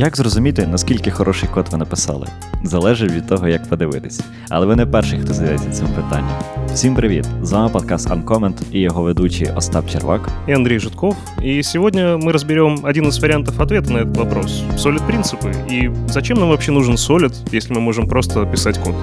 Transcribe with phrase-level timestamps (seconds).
[0.00, 2.26] Як зрозуміти, наскільки хороший код ви написали?
[2.64, 4.20] Залежить від того, як подивитись.
[4.48, 6.30] Але ви не перший, хто задається цим питанням.
[6.74, 7.26] Всім привіт!
[7.42, 11.16] З вами подкаст Uncomment и его ведущий Остап Червак и Андрей Житков.
[11.44, 14.62] И сегодня мы разберем один из вариантов ответа на этот вопрос.
[14.76, 15.52] Solid принципы.
[15.70, 18.94] И зачем нам вообще нужен Solid, если мы можем просто писать код?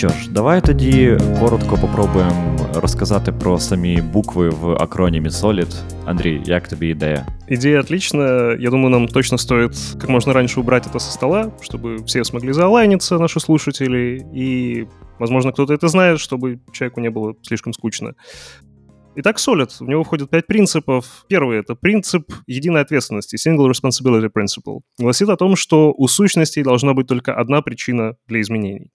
[0.00, 5.74] Що ж, давай тоді коротко попробуємо розказати про самі букви в акронімі Solid.
[6.04, 7.26] Андрій, як тобі ідея?
[7.48, 8.56] Идея отличная.
[8.60, 12.52] Я думаю, нам точно стоит как можно раньше убрать это со стола, чтобы все смогли
[12.52, 14.86] заолайниться, наши слушатели, и,
[15.18, 18.14] возможно, кто-то это знает, чтобы человеку не было слишком скучно.
[19.18, 19.70] Итак, Solid.
[19.80, 21.24] В него входит пять принципов.
[21.28, 24.80] Первый — это принцип единой ответственности, Single Responsibility Principle.
[24.98, 28.90] Гласит о том, что у сущностей должна быть только одна причина для изменений.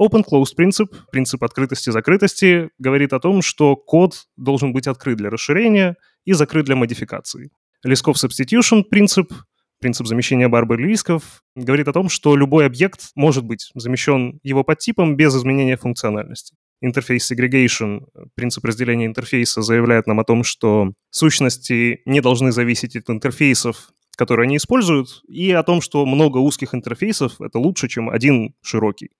[0.00, 6.34] Open-closed принцип, принцип открытости-закрытости, говорит о том, что код должен быть открыт для расширения и
[6.34, 7.50] закрыт для модификации.
[7.82, 9.32] Лесков substitution принцип,
[9.80, 15.16] принцип замещения барбер рисков, говорит о том, что любой объект может быть замещен его подтипом
[15.16, 16.54] без изменения функциональности.
[16.80, 23.10] Интерфейс segregation, принцип разделения интерфейса, заявляет нам о том, что сущности не должны зависеть от
[23.10, 28.54] интерфейсов, которые они используют, и о том, что много узких интерфейсов— это лучше, чем один
[28.62, 29.10] широкий.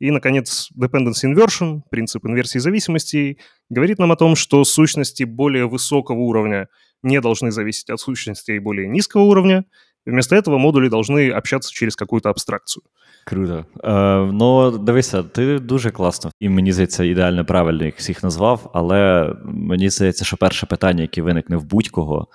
[0.00, 3.38] И, наконец, dependency inversion, принцип инверсии зависимостей,
[3.70, 6.68] говорит нам о том, что сущности более высокого уровня
[7.02, 9.64] не должны зависеть от сущностей более низкого уровня.
[10.06, 12.82] Вместо этого модули должны общаться через какую-то абстракцію.
[13.26, 13.64] Круто.
[13.84, 19.32] Е, Ну, дивися, ти дуже класно і мені здається, ідеально правильно їх всіх назвав, але
[19.44, 22.28] мені здається, що перше питання, яке виникне в будь-кого,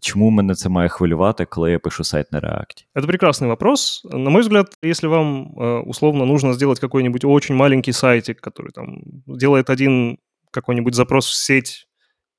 [0.00, 2.84] Чому мене це має хвилювати, коли я пишу сайт на React?
[2.94, 4.04] Это прекрасный вопрос.
[4.04, 9.02] На мой взгляд, если вам э, условно нужно сделать какой-нибудь очень маленький сайтик, который там
[9.26, 10.18] делает один
[10.50, 11.86] какой-нибудь запрос в сеть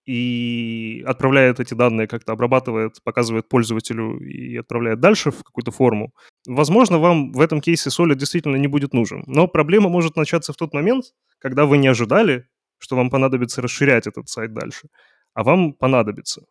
[0.05, 6.11] и отправляет эти данные, как-то обрабатывает, показывает пользователю и отправляет дальше в какую-то форму,
[6.47, 9.23] возможно, вам в этом кейсе Solid действительно не будет нужен.
[9.27, 11.05] Но проблема может начаться в тот момент,
[11.39, 12.45] когда вы не ожидали,
[12.77, 14.89] что вам понадобится расширять этот сайт дальше,
[15.33, 16.43] а вам понадобится.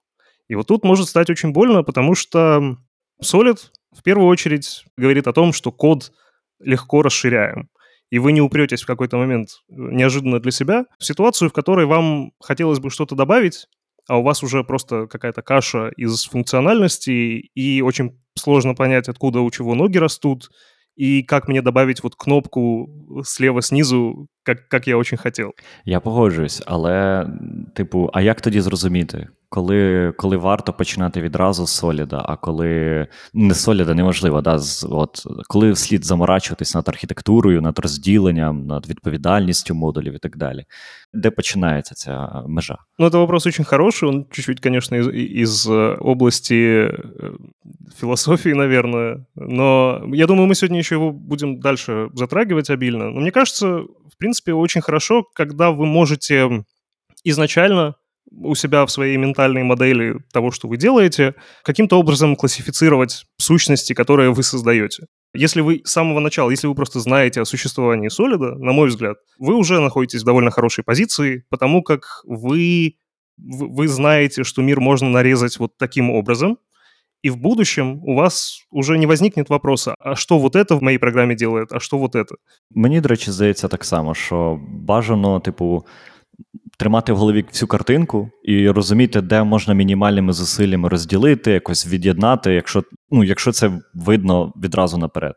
[0.49, 2.77] И вот тут может стать очень больно, потому что
[3.23, 3.59] Solid
[3.97, 6.13] в первую очередь говорит о том, что код
[6.61, 7.69] легко расширяем.
[8.11, 11.87] И вы не упретесь в какой-то момент э, неожиданно для себя в ситуацию, в которой
[11.87, 13.67] вам хотелось бы что-то добавить,
[14.07, 19.51] а у вас уже просто какая-то каша из функциональностей, и очень сложно понять, откуда у
[19.51, 20.51] чего ноги растут,
[20.95, 25.55] и как мне добавить вот кнопку слева снизу, как, как я очень хотел.
[25.85, 27.27] Я погоджуюсь, але,
[27.75, 33.55] типу, а як тоді зрозуміти, коли коли варто починати відразу з соліда, а коли не
[33.55, 40.15] соліда неможливо, да, з, от, коли слід заморачуватись над архітектурою, над розділенням, над відповідальністю модулів
[40.15, 40.65] і так далі.
[41.13, 42.77] Де починається ця межа?
[42.99, 45.67] Ну, это вопрос очень хороший, он чуть-чуть, конечно, из, из
[46.01, 46.91] области
[48.01, 53.11] философии, наверное, но я думаю, мы сегодня еще его будем дальше затрагивать обильно.
[53.11, 53.67] Но мне кажется,
[54.15, 56.65] в принципе, очень хорошо, когда вы можете
[57.25, 57.97] изначально
[58.31, 64.33] у себя в своей ментальной модели того, что вы делаете, каким-то образом классифицировать сущности, которые
[64.33, 65.07] вы создаете.
[65.35, 69.17] Если вы с самого начала, если вы просто знаете о существовании солида, на мой взгляд,
[69.39, 72.97] вы уже находитесь в довольно хорошей позиции, потому как вы,
[73.37, 76.59] вы знаете, что мир можно нарезать вот таким образом,
[77.26, 80.98] и в будущем у вас уже не возникнет вопроса, а що вот это в моїй
[80.98, 82.34] програмі делает, а що вот это?
[82.72, 85.86] Мені, до речі, здається так само, що бажано, типу,
[86.78, 92.84] тримати в голові всю картинку і розуміти, де можна мінімальними зусиллями розділити, якось від'єднати, якщо
[93.12, 95.36] ну, якщо це видно відразу наперед.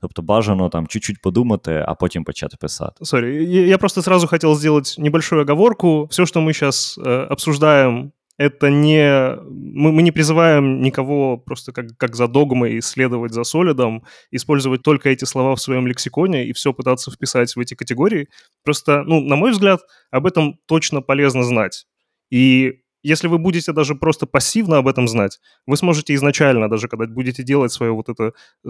[0.00, 3.04] Тобто бажано там чуть-чуть подумати, а потім почати писати.
[3.04, 6.06] Сорі, я просто сразу хотел сделать небольшую оговорку.
[6.10, 9.35] Все, что мы сейчас э, обсуждаем это не...
[9.49, 15.09] Мы, мы не призываем никого просто как, как за догмой следовать за солидом, использовать только
[15.09, 18.29] эти слова в своем лексиконе и все пытаться вписать в эти категории.
[18.63, 21.85] Просто, ну, на мой взгляд, об этом точно полезно знать.
[22.31, 27.07] И если вы будете даже просто пассивно об этом знать, вы сможете изначально, даже когда
[27.07, 28.31] будете делать свое вот это
[28.65, 28.69] э,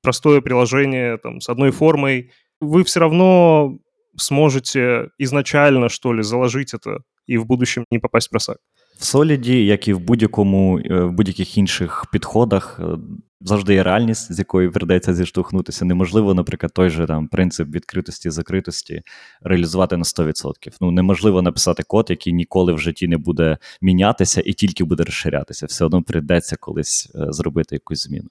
[0.00, 3.78] простое приложение там, с одной формой, вы все равно
[4.16, 8.58] сможете изначально, что ли, заложить это и в будущем не попасть в просак.
[8.98, 12.98] В Соліді, як і в будь-якому е, в будь-яких інших підходах, е,
[13.40, 15.84] завжди є реальність, з якою придеться зіштовхнутися.
[15.84, 19.02] Неможливо, наприклад, той же там принцип відкритості закритості
[19.42, 20.76] реалізувати на 100%.
[20.80, 25.66] Ну неможливо написати код, який ніколи в житті не буде мінятися і тільки буде розширятися.
[25.66, 28.28] Все одно прийдеться колись е, зробити якусь зміну.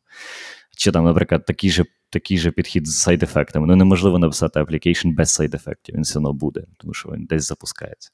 [0.77, 3.67] Чи там, наприклад, такий же такий же підхід з сайд-ефектами.
[3.67, 8.09] Ну неможливо написати application без сайд-ефектів, він все одно буде, тому що він десь запускається.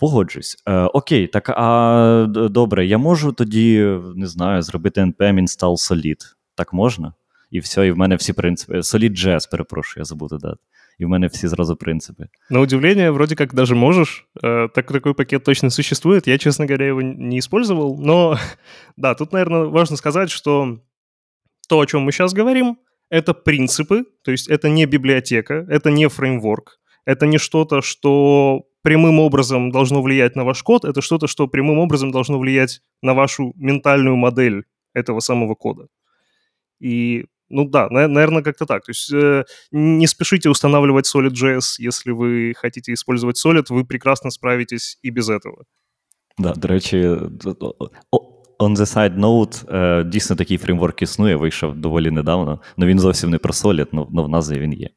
[0.00, 0.56] Погоджусь.
[0.68, 6.20] Е, Окей, так а добре, я можу тоді, не знаю, зробити npm install solid.
[6.54, 7.12] Так можна?
[7.50, 8.78] І все, і в мене всі принципи.
[8.78, 10.58] Solid.js, перепрошую, я забув додати.
[11.00, 12.28] И в мене все сразу принципы.
[12.50, 14.26] На удивление, вроде как даже можешь.
[14.42, 16.26] Э, так, такой пакет точно существует.
[16.26, 17.98] Я, честно говоря, его не использовал.
[17.98, 18.38] Но
[18.96, 20.78] да, тут, наверное, важно сказать, что
[21.68, 22.78] то, о чем мы сейчас говорим,
[23.10, 29.20] это принципы, то есть это не библиотека, это не фреймворк, это не что-то, что прямым
[29.20, 33.52] образом должно влиять на ваш код, это что-то, что прямым образом должно влиять на вашу
[33.56, 34.64] ментальную модель
[34.94, 35.88] этого самого кода.
[36.80, 38.84] И, ну да, на, наверное, как-то так.
[38.84, 44.98] То есть э, не спешите устанавливать Solid.js, если вы хотите использовать Solid, вы прекрасно справитесь
[45.02, 45.64] и без этого.
[46.38, 46.96] Да, до речі,
[48.58, 53.30] on the side note, е, дійсно такий фреймворк існує, вийшов доволі недавно, але він зовсім
[53.30, 54.90] не про Solid, але в назві він є.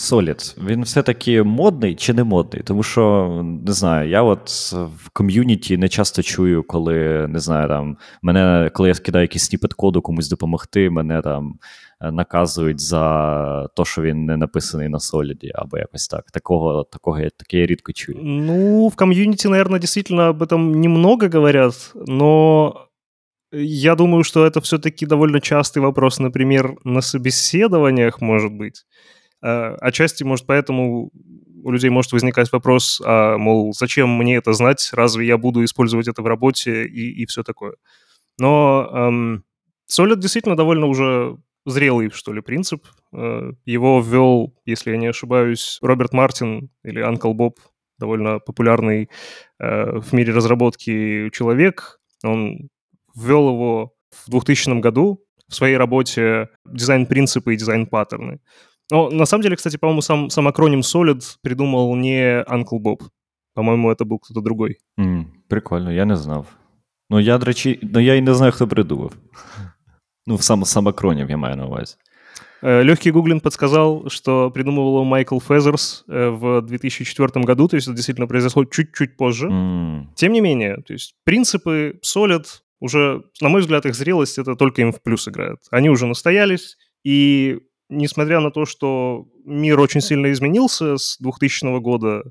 [0.00, 2.62] Solid, він все-таки модний чи не модний?
[2.62, 3.30] Тому що
[3.66, 8.88] не знаю, я от в ком'юніті не часто чую, коли не знаю, там мене, коли
[8.88, 11.54] я скидаю якийсь сніпет коду комусь допомогти, мене там
[12.00, 16.30] е, наказують за те, що він не написаний на Solid, або якось так.
[16.30, 18.18] Такого, такого я таке я рідко чую.
[18.22, 22.74] Ну, в ком'юніті, наверное, действительно об этом немного говорят, но
[23.52, 28.84] я думаю, что это все-таки довольно частый вопрос, например, на собеседованиях, может быть.
[29.43, 31.11] Э, отчасти, может, поэтому
[31.63, 36.07] у людей может возникать вопрос, а, мол, зачем мне это знать, разве я буду использовать
[36.07, 37.73] это в работе и, и все такое.
[38.37, 39.43] Но эм,
[39.89, 42.85] Solid действительно довольно уже зрелый, что ли, принцип.
[43.13, 47.59] Э, его ввел, если я не ошибаюсь, Роберт Мартин или Анкл Боб,
[47.97, 49.09] довольно популярный
[49.59, 51.99] э, в мире разработки человек.
[52.23, 52.69] Он
[53.15, 58.39] ввел его в 2000 году в своей работе «Дизайн-принципы и дизайн-паттерны».
[58.90, 63.02] Но на самом деле, кстати, по-моему, сам, сам акроним Solid придумал не Uncle Bob.
[63.54, 64.78] По-моему, это был кто-то другой.
[64.98, 66.46] Mm, прикольно, я не знав.
[67.10, 69.12] Ну, я, до речі, ну, я і не знаю, хто придумав.
[70.26, 71.96] Ну, сам, сам акронім я маю на увазі.
[72.62, 78.26] Легкий гуглинг подсказал, что придумывал его Майкл Фезерс в 2004 году, то есть это действительно
[78.26, 79.48] произошло чуть-чуть позже.
[79.48, 80.02] Mm.
[80.14, 82.44] Тем не менее, то есть принципы Solid
[82.80, 85.58] уже, на мой взгляд, их зрелость это только им в плюс играет.
[85.70, 92.22] Они уже настоялись, и несмотря на то, что мир очень сильно изменился с 2000 года,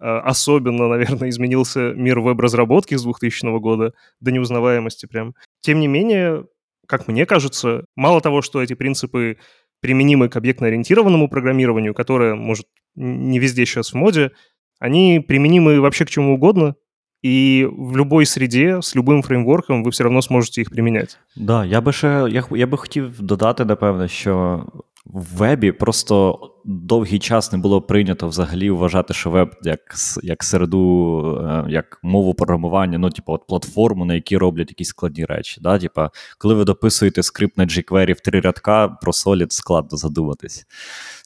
[0.00, 5.34] а, особенно, наверное, изменился мир веб-разработки с 2000 года до неузнаваемости прям.
[5.60, 6.44] Тем не менее,
[6.86, 9.36] как мне кажется, мало того, что эти принципы
[9.80, 14.30] применимы к объектно-ориентированному программированию, которое, может, не везде сейчас в моде,
[14.78, 16.74] они применимы вообще к чему угодно,
[17.22, 21.14] и в любой среде з любим фреймворком ви все одно зможете їх приміняти.
[21.36, 24.64] Да, я би ще я, я би хотів додати, напевне, що
[25.13, 29.79] в вебі просто довгий час не було прийнято взагалі вважати, що веб як
[30.23, 35.25] як середу, е, як мову програмування, ну, типу, от платформу, на якій роблять якісь складні
[35.25, 35.61] речі.
[35.61, 35.79] Да?
[35.79, 36.01] Типу,
[36.37, 40.65] коли ви дописуєте скрипт на jQuery в три рядка, про Solid складно задуматись.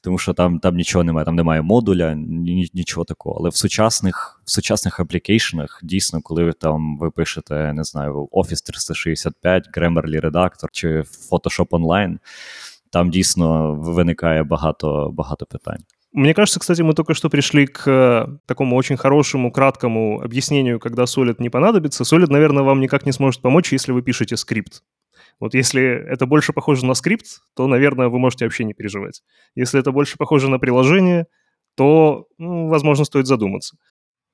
[0.04, 2.16] Тому що там там нічого немає, там немає модуля,
[2.74, 3.40] нічого такого.
[3.40, 8.66] Але в сучасних в сучасних аплікейшенах, дійсно, коли ви там ви пишете, не знаю, Office
[8.66, 12.18] 365, Grammarly редактор чи Photoshop Online,
[12.92, 15.84] там дійсно виникає багато, багато питань.
[16.14, 21.04] Мне кажется, кстати, мы только что пришли к э, такому очень хорошему, краткому объяснению, когда
[21.04, 22.04] Solid не понадобится.
[22.04, 24.84] Solid, наверное, вам никак не сможет помочь, если вы пишете скрипт.
[25.40, 29.24] Вот если это больше похоже на скрипт, то, наверное, вы можете вообще не переживать.
[29.56, 31.28] Если это больше похоже на приложение,
[31.76, 33.78] то, ну, возможно, стоит задуматься.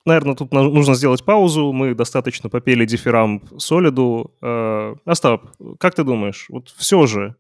[0.04, 1.74] Наверное, тут нужно сделать паузу.
[1.74, 4.32] Мы достаточно попели дифирамб Солиду.
[4.42, 5.42] Э, Остап,
[5.80, 7.36] как ты думаешь, вот все же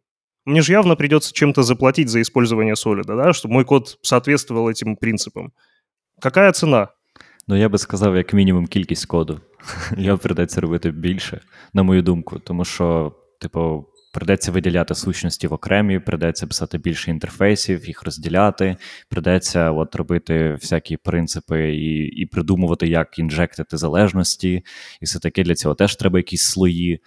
[0.47, 4.97] мне же явно придется чем-то заплатить за использование солида, да, чтобы мой код соответствовал этим
[4.97, 5.53] принципам.
[6.21, 6.89] Какая цена?
[7.49, 9.41] Ну, я би сказав, як мінімум, кількість коду.
[9.97, 11.41] Його придеться робити більше,
[11.73, 13.87] на мою думку, тому що, типу,
[14.18, 18.78] Придеться виділяти сущності в окремі, придеться писати більше інтерфейсів, їх розділяти,
[19.10, 24.64] придеться от робити всякі принципи і і придумувати, як інжектити залежності,
[25.02, 27.00] і все таке для цього теж треба якісь слої.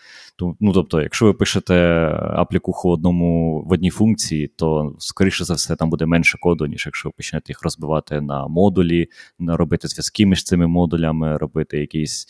[0.60, 1.74] Ну, Тобто, якщо ви пишете
[2.14, 7.08] аплікуху одному в одній функції, то скоріше за все там буде менше коду, ніж якщо
[7.08, 9.06] ви почнете їх розбивати на модулі,
[9.38, 12.26] робити зв'язки між цими модулями, робити якісь,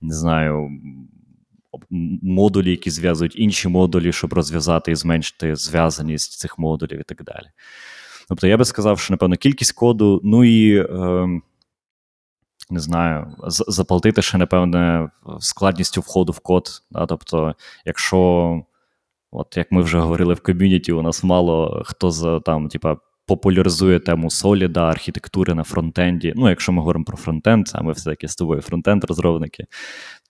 [0.00, 0.70] не знаю
[2.22, 7.46] модулі, які зв'язують інші модулі, щоб розв'язати і зменшити зв'язаність цих модулів і так далі.
[8.28, 10.76] Тобто, я би сказав, що, напевно, кількість коду, ну і.
[10.76, 11.40] Е,
[12.70, 16.68] не знаю, заплатити ще, напевне, складністю входу в код.
[16.90, 17.06] Да?
[17.06, 17.54] Тобто,
[17.84, 18.62] якщо,
[19.30, 23.98] от як ми вже говорили в ком'юніті, у нас мало хто за там, типа, популяризує
[23.98, 26.32] тему соліда, архітектури на фронтенді.
[26.36, 29.64] Ну, якщо ми говоримо про фронтенд, а ми все-таки з тобою фронтенд-розробники,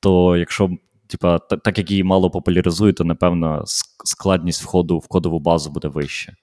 [0.00, 0.70] то якщо
[1.07, 3.63] типа, так як її мало популяризують, то напевно
[4.05, 6.33] складність входу в кодову базу буде вища.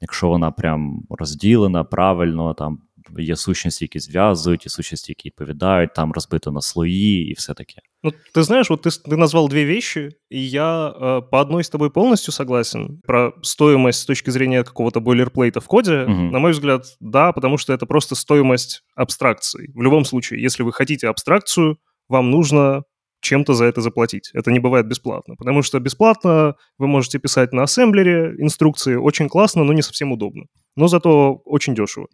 [0.00, 2.78] Якщо вона прям розділена правильно, там
[3.18, 7.74] є сущності, які зв'язують, і сущності, які відповідають, там розбито на слої і все таке.
[8.02, 11.68] Ну, ты знаешь, вот ты, ты назвал две вещи, и я э, по одной с
[11.68, 13.00] тобой полностью согласен.
[13.06, 16.30] Про стоимость с точки зрения какого-то бойлерплейта в коде, угу.
[16.30, 19.70] на мой взгляд, да, потому что это просто стоимость абстракции.
[19.74, 22.82] В любом случае, если вы хотите абстракцию, вам нужно
[23.25, 24.29] чем-то за это заплатить.
[24.33, 29.63] Это не бывает бесплатно, потому что бесплатно вы можете писать на ассемблере инструкции, очень классно,
[29.63, 30.45] но не совсем удобно.
[30.75, 32.07] Но зато очень дешево.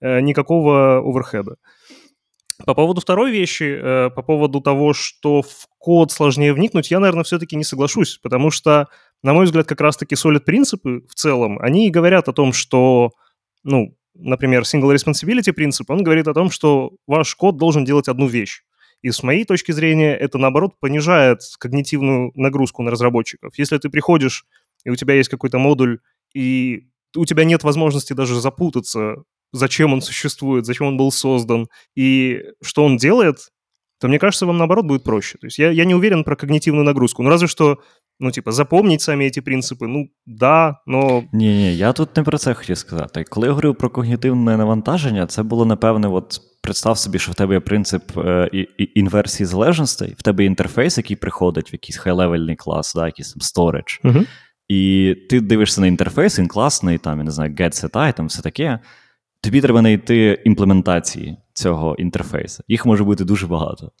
[0.00, 1.56] Э, никакого оверхеда.
[2.66, 7.24] По поводу второй вещи, э, по поводу того, что в код сложнее вникнуть, я, наверное,
[7.24, 8.88] все-таки не соглашусь, потому что,
[9.22, 13.12] на мой взгляд, как раз-таки солид принципы в целом, они и говорят о том, что,
[13.62, 18.26] ну, например, single responsibility принцип, он говорит о том, что ваш код должен делать одну
[18.26, 18.62] вещь.
[19.01, 23.53] И с моей точки зрения это, наоборот, понижает когнитивную нагрузку на разработчиков.
[23.57, 24.45] Если ты приходишь,
[24.85, 25.99] и у тебя есть какой-то модуль,
[26.33, 32.41] и у тебя нет возможности даже запутаться, зачем он существует, зачем он был создан и
[32.61, 33.37] что он делает,
[33.99, 35.37] то мне кажется, вам наоборот будет проще.
[35.37, 37.23] То есть я, я не уверен про когнитивную нагрузку.
[37.23, 37.77] Ну, разве что,
[38.19, 41.23] ну, типа, запомнить самі эти принципи, ну, да, но...
[41.33, 43.23] Ні, ні, я тут не про це хотів сказати.
[43.29, 47.54] Коли я говорив про когнітивне навантаження, це було, напевне, от представ собі, що в тебе
[47.54, 48.50] є принцип е,
[48.94, 53.40] інверсії залежностей, в тебе є інтерфейс, який приходить в якийсь хай-левельний клас, да, якийсь там
[53.40, 54.00] storage.
[54.04, 54.24] Угу.
[54.68, 58.42] І ти дивишся на інтерфейс, він класний, там, я не знаю, get set item, все
[58.42, 58.78] таке.
[59.40, 62.62] Тобі треба знайти імплементації цього інтерфейсу.
[62.68, 63.92] Їх може бути дуже багато.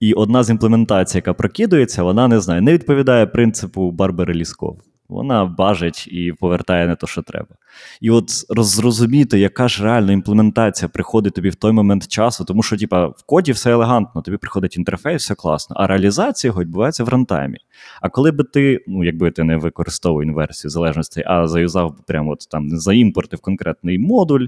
[0.00, 5.44] І одна з імплементацій, яка прокидується, вона не знаю, не відповідає принципу Барбари Лісков вона
[5.44, 7.56] бажить і повертає не то, що треба.
[8.00, 12.76] І от зрозуміти, яка ж реальна імплементація приходить тобі в той момент часу, тому що,
[12.76, 17.08] типа, в коді все елегантно, тобі приходить інтерфейс, все класно, а реалізація його відбувається в
[17.08, 17.58] рантаймі.
[18.00, 22.30] А коли би ти, ну якби ти не використовував інверсію залежності, а заюзав би прямо
[22.30, 24.46] от там заімпортив конкретний модуль,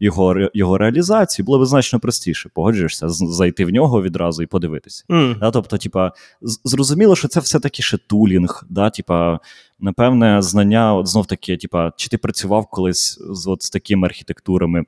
[0.00, 2.50] його його реалізацію, було б значно простіше.
[2.54, 5.04] Погоджуєшся, зайти в нього відразу і подивитися.
[5.08, 5.38] Mm.
[5.38, 6.12] Да, Тобто, типа,
[6.64, 9.40] зрозуміло, що це все-таки ще тулінг, да, типа
[9.80, 14.84] напевне, знання, от знов таки, типа, чи ти працював колись з от з такими архітектурами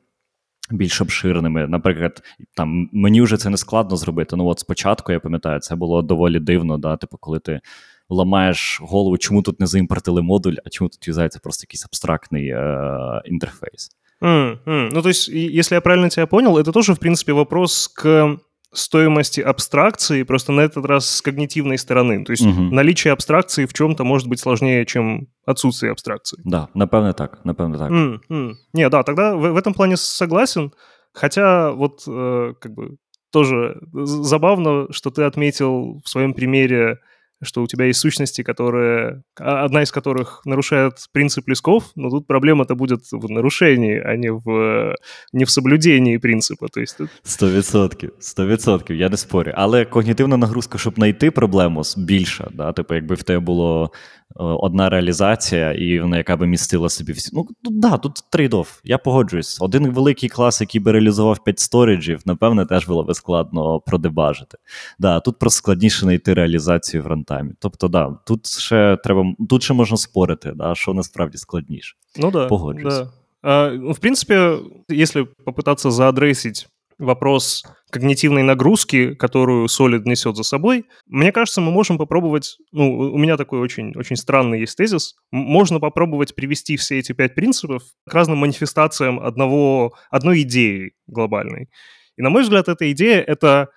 [0.71, 1.67] більш обширними?
[1.67, 2.23] Наприклад,
[2.57, 4.37] там мені вже це не складно зробити.
[4.37, 7.61] Ну, от спочатку я пам'ятаю, це було доволі дивно, да, типу, коли ти.
[8.09, 13.21] Ламаєш голову, чому тут не заімпортили модуль, а чому тут юзається просто якийсь абстрактний э,
[13.25, 13.91] интерфейс.
[14.21, 14.91] Mm-hmm.
[14.93, 18.39] Ну, то есть, если я правильно тебя понял, это тоже, в принципе, вопрос к
[18.73, 22.25] стоимости абстракции, просто на этот раз с когнитивной стороны.
[22.25, 22.63] То есть угу.
[22.63, 26.41] наличие абстракции в чем-то может быть сложнее, чем отсутствие абстракции.
[26.45, 27.91] Да, напевно так, напевно так.
[27.91, 28.55] Mm-hmm.
[28.73, 30.73] Не, да, тогда в, в этом плане согласен.
[31.13, 32.97] Хотя вот э, как бы
[33.31, 36.99] тоже забавно, что ты отметил в своем примере
[37.44, 42.28] что у тебя есть сущности, которые, а, одна из которых нарушает принцип лесков, но тут
[42.28, 44.96] проблема-то будет в нарушении, а не в,
[45.34, 46.68] не в соблюдении принципа.
[46.68, 46.98] То есть...
[47.24, 49.52] Сто відсотків, сто відсотків, я не спорю.
[49.56, 52.48] Але когнітивна нагрузка, щоб знайти проблему, більша.
[52.54, 52.74] Да?
[52.74, 53.92] Типу, якби в тебе було
[54.37, 57.31] одна реалізація, і вона яка би містила собі всі.
[57.33, 59.59] Ну, да, тут trade-off, Я погоджуюсь.
[59.61, 64.59] Один великий клас, який би реалізував 5 storage ів, напевне, теж було би складно продебажити.
[64.99, 67.53] Да, Тут просто складніше знайти реалізацію в рантаймі.
[67.59, 71.97] Тобто, да, тут ще треба, тут ще можна спорити, да, що насправді складніше.
[72.17, 72.47] Ну да.
[72.47, 72.99] Погоджуюсь.
[72.99, 73.09] Да.
[73.43, 74.59] А, ну, в принципе,
[74.89, 76.69] если попытаться заадресить
[76.99, 83.19] вопрос когнитивной нагрузки, которую Solid несет за собой, мне кажется, мы можем попробовать, ну, у
[83.19, 88.15] меня такой очень, очень странный есть тезис, можно попробовать привести все эти пять принципов к
[88.15, 91.69] разным манифестациям одного, одной идеи глобальной.
[92.17, 93.69] И, на мой взгляд, эта идея— это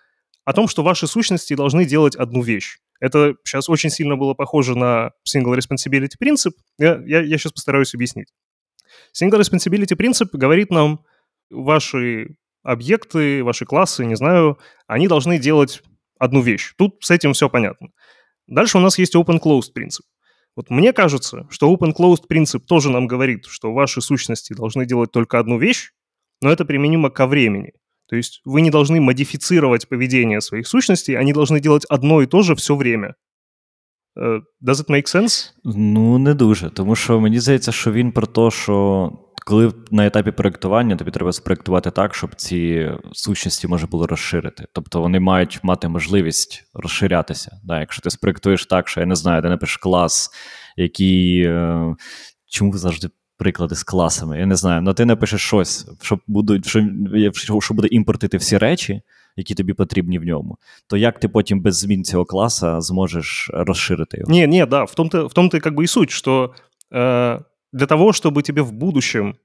[0.45, 2.77] о том, что ваши сущности должны делать одну вещь.
[3.01, 6.53] Это сейчас очень сильно было похоже на Single Responsibility принцип.
[6.77, 8.29] Я, я, я сейчас постараюсь объяснить.
[9.13, 11.01] Single Responsibility принцип говорит нам,
[11.49, 15.82] ваши объекты, ваши классы, не знаю, они должны делать
[16.18, 16.74] одну вещь.
[16.76, 17.88] Тут с этим все понятно.
[18.46, 20.04] Дальше у нас есть open-closed принцип.
[20.56, 25.38] Вот мне кажется, что open-closed принцип тоже нам говорит, что ваши сущности должны делать только
[25.38, 25.90] одну вещь,
[26.42, 27.72] но это применимо ко времени.
[28.08, 32.42] То есть вы не должны модифицировать поведение своих сущностей, они должны делать одно и то
[32.42, 33.14] же все время.
[34.18, 35.52] Uh, does it make sense?
[35.64, 36.70] Ну, не дуже.
[36.70, 39.12] Тому що мені здається, що він про те, що
[39.45, 44.65] коли на етапі проєктування тобі треба спроєктувати так, щоб ці сущності можна було розширити.
[44.73, 47.59] Тобто вони мають мати можливість розширятися.
[47.63, 50.29] Да, Якщо ти спроєктуєш так, що я не знаю, ти напишеш клас,
[50.77, 51.41] який.
[51.41, 51.95] Е,
[52.49, 54.39] чому ви завжди приклади з класами.
[54.39, 56.81] Я не знаю, ну ти напишеш щось, що будуть, що,
[57.61, 59.01] що буде імпортити всі речі,
[59.35, 64.17] які тобі потрібні в ньому, то як ти потім без змін цього класа зможеш розширити
[64.17, 64.31] його?
[64.31, 66.53] Не, не, да, в том-то, в том-то как бы суть, что
[66.91, 67.39] э,
[67.75, 69.35] для того, чтобы тебе в будущем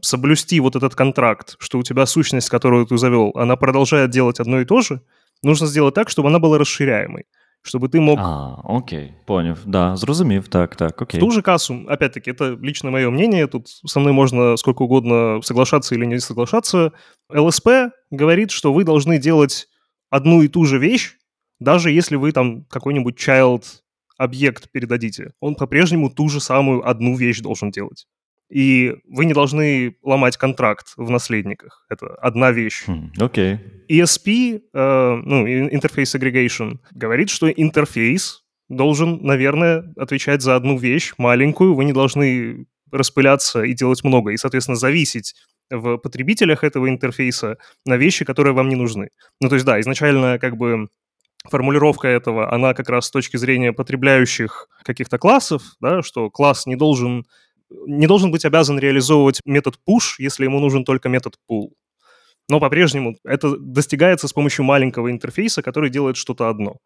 [0.00, 4.60] соблюсти вот этот контракт, что у тебя сущность, которую ты завел, она продолжает делать одно
[4.60, 5.00] и то же,
[5.42, 7.24] нужно сделать так, чтобы она была расширяемой.
[7.64, 8.18] Чтобы ты мог...
[8.20, 9.56] А, окей, понял.
[9.64, 11.20] Да, зрозумів, так, так, окей.
[11.20, 15.40] В ту же кассу, опять-таки, это лично мое мнение, тут со мной можно сколько угодно
[15.42, 16.92] соглашаться или не соглашаться.
[17.32, 17.68] ЛСП
[18.10, 19.68] говорит, что вы должны делать
[20.08, 21.16] одну и ту же вещь,
[21.58, 23.64] даже если вы там какой-нибудь child
[24.22, 25.32] объект передадите.
[25.40, 28.06] Он по-прежнему ту же самую одну вещь должен делать.
[28.50, 31.86] И вы не должны ломать контракт в наследниках.
[31.88, 32.84] Это одна вещь.
[33.18, 33.54] Окей.
[33.54, 33.58] Okay.
[33.88, 41.74] ESP, э, ну, Interface Aggregation, говорит, что интерфейс должен, наверное, отвечать за одну вещь, маленькую.
[41.74, 45.34] Вы не должны распыляться и делать много, и, соответственно, зависеть
[45.70, 49.08] в потребителях этого интерфейса на вещи, которые вам не нужны.
[49.40, 50.88] Ну, то есть, да, изначально как бы
[51.48, 56.76] формулировка этого, она как раз с точки зрения потребляющих каких-то классов, да, что класс не
[56.76, 57.24] должен
[57.86, 61.70] не должен быть обязан реализовывать метод push, если ему нужен только метод pull.
[62.48, 66.78] Но по-прежнему это достигается с помощью маленького интерфейса, который делает что-то одно.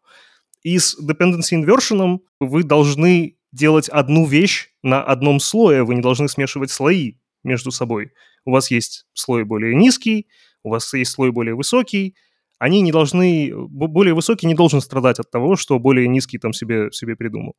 [0.63, 6.27] И с dependency inversion вы должны делать одну вещь на одном слое, вы не должны
[6.27, 8.11] смешивать слои между собой.
[8.45, 10.27] У вас есть слой более низкий,
[10.63, 12.15] у вас есть слой более высокий,
[12.59, 16.91] они не должны, более высокий не должен страдать от того, что более низкий там себе,
[16.91, 17.55] себе придумал.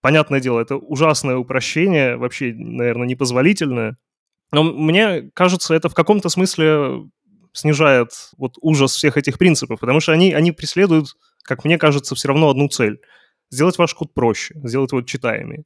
[0.00, 3.96] Понятное дело, это ужасное упрощение, вообще, наверное, непозволительное.
[4.52, 7.08] Но мне кажется, это в каком-то смысле
[7.52, 12.28] снижает вот ужас всех этих принципов, потому что они, они преследуют, как мне кажется, все
[12.28, 13.00] равно одну цель.
[13.50, 15.64] Сделать ваш код проще, сделать его читаемый.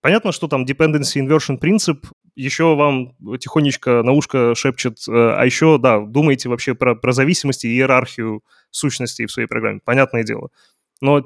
[0.00, 5.78] Понятно, что там dependency inversion принцип еще вам тихонечко на ушко шепчет, э, а еще,
[5.78, 9.80] да, думайте вообще про, про зависимости и иерархию сущностей в своей программе.
[9.84, 10.50] Понятное дело.
[11.00, 11.24] Но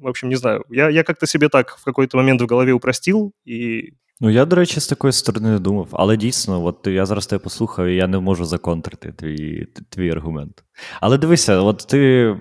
[0.00, 0.64] в общем, не знаю.
[0.70, 3.92] Я я как-то себе так в какой-то момент в голові упростив і.
[4.20, 7.38] Ну, я, до речі, з такої сторони не думав, але дійсно, от я зараз тебе
[7.38, 10.64] послухав, і я не можу законтрити твій твій аргумент.
[11.00, 12.36] Але дивися, от ти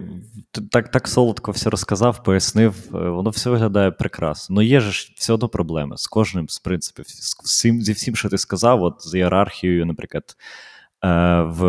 [0.71, 4.55] так так солодко все розказав, пояснив, е, воно все виглядає прекрасно.
[4.55, 8.29] Ну є ж все одно проблеми з кожним з принципів, з всім, зі всім, що
[8.29, 10.23] ти сказав, от з ієрархією, наприклад,
[11.03, 11.07] е,
[11.41, 11.63] в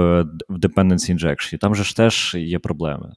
[0.48, 3.12] Dependency Injection, там же ж теж є проблеми.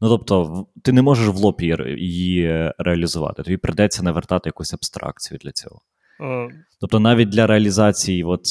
[0.00, 1.60] Ну тобто, ти не можеш в лоб
[1.96, 3.42] її реалізувати.
[3.42, 5.80] Тобі придеться навертати якусь абстракцію для цього.
[6.19, 6.47] Uh.
[6.81, 8.41] Тобто, навіть для реалізації, от,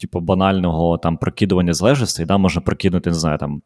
[0.00, 3.62] типу, банального там прокидування залежностей, да, можна прокинути, не знаю, там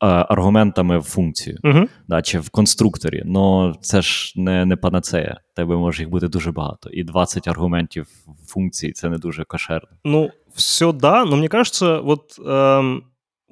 [0.00, 1.88] аргументами в функцію uh-huh.
[2.08, 3.22] да, чи в конструкторі.
[3.24, 5.40] Ну це ж не не панацея.
[5.56, 6.90] Тебе може їх бути дуже багато.
[6.90, 8.06] І 20 аргументів
[8.46, 9.88] функції це не дуже кошерно.
[10.04, 12.38] Ну, все да, но мені кажется, от.
[12.38, 13.02] Эм...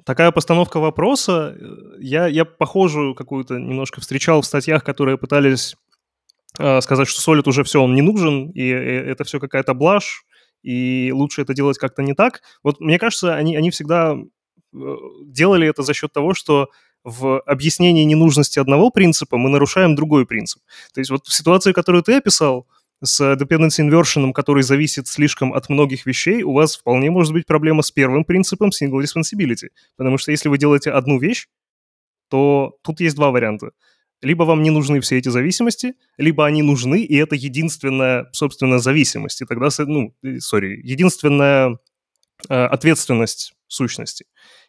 [0.07, 5.80] такая постановка вопроса, э, я, я похожую какую-то немножко встречал в статьях, которые пытались э,
[6.80, 10.24] сказать, что Solid уже все, он не нужен, и, и это все какая-то блажь,
[10.62, 12.42] и лучше это делать как-то не так.
[12.62, 16.68] Вот мне кажется, они, они всегда э, делали это за счет того, что
[17.04, 20.62] в объяснении ненужности одного принципа мы нарушаем другой принцип.
[20.94, 22.66] То есть вот в ситуации, которую ты описал,
[23.04, 27.82] с dependency inversion, который зависит слишком от многих вещей, у вас вполне может быть проблема
[27.82, 29.70] с первым принципом single responsibility.
[29.96, 31.48] Потому что если вы делаете одну вещь,
[32.28, 33.72] то тут есть два варианта.
[34.22, 39.42] Либо вам не нужны все эти зависимости, либо они нужны, и это единственная, собственно, зависимость.
[39.42, 41.78] И тогда, ну, сори, единственная
[42.48, 44.24] э, ответственность сущности.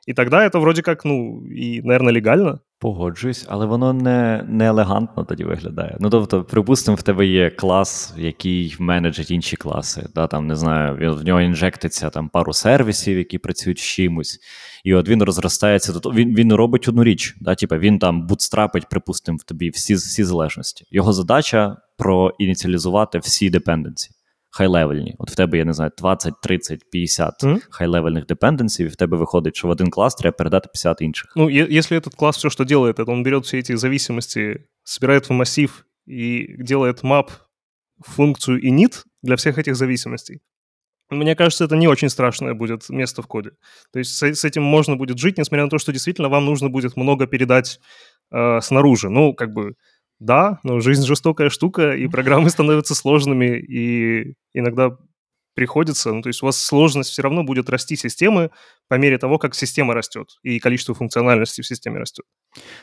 [0.05, 2.59] И тогда это вроде как, ну, и, наверное, легально.
[2.79, 5.97] Погоджуюсь, але воно не не елегантно тоді виглядає.
[5.99, 10.07] Ну тобто, припустимо, в тебе є клас, який менеджить інші класи.
[10.15, 14.39] Да, там, не знаю, В нього інжектиться там пару сервісів, які працюють з чимось,
[14.83, 15.93] і от він розростається.
[15.93, 17.35] Він він робить одну річ.
[17.41, 20.85] Да, типу, Він там bootstrap ить, припустимо, в тобі всі всі залежності.
[20.91, 24.09] Його задача проініціалізувати всі депенденці
[24.52, 25.14] хай-левельні.
[25.18, 27.61] От в тебе, я не знаю, 20, 30, 50 mm-hmm.
[27.70, 31.32] хай-левельних депенденсів, і в тебе выходит, что в один класс треба передать 50 інших.
[31.37, 35.32] Ну, если этот класс все, что делает, это он берет все эти зависимости, собирает в
[35.32, 37.28] массив и делает map
[38.00, 40.40] функцию init для всех этих зависимостей.
[41.11, 43.50] Мне кажется, это не очень страшное будет место в коде.
[43.92, 46.68] То есть с, с этим можно будет жить, несмотря на то, что действительно вам нужно
[46.68, 47.80] будет много передать
[48.30, 49.08] э, снаружи.
[49.08, 49.74] Ну, как бы
[50.22, 54.96] да, но жизнь жестокая штука, и программы становятся сложными, и иногда
[55.58, 58.50] приходится, ну, то есть у вас сложность все равно будет расти системы
[58.88, 62.24] по мере того, как система растет, и количество функциональности в системе растет.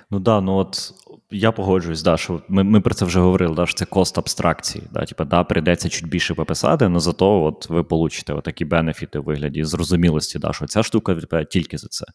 [0.09, 0.93] Ну да, ну от
[1.31, 4.83] я погоджуюсь, да, що ми ми про це вже говорили, да, що це кост абстракції.
[4.91, 9.23] Да, Типа, да, прийдеться чуть більше пописати, але зато от ви получите такі бенефіти у
[9.23, 12.05] вигляді зрозумілості, да, що ця штука відповідає тільки за це.